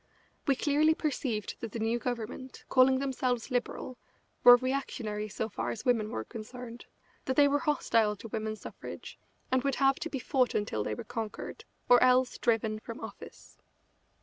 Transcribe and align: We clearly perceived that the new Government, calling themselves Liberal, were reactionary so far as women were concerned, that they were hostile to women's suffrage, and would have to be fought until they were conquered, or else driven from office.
We 0.47 0.55
clearly 0.55 0.95
perceived 0.95 1.57
that 1.59 1.73
the 1.73 1.77
new 1.79 1.99
Government, 1.99 2.63
calling 2.69 2.97
themselves 2.97 3.51
Liberal, 3.51 3.99
were 4.43 4.55
reactionary 4.55 5.29
so 5.29 5.47
far 5.47 5.69
as 5.69 5.85
women 5.85 6.09
were 6.09 6.23
concerned, 6.23 6.85
that 7.25 7.35
they 7.35 7.47
were 7.47 7.59
hostile 7.59 8.15
to 8.15 8.27
women's 8.29 8.61
suffrage, 8.61 9.19
and 9.51 9.63
would 9.63 9.75
have 9.75 9.97
to 9.99 10.09
be 10.09 10.17
fought 10.17 10.55
until 10.55 10.83
they 10.83 10.95
were 10.95 11.03
conquered, 11.03 11.65
or 11.87 12.01
else 12.01 12.39
driven 12.39 12.79
from 12.79 12.99
office. 12.99 13.59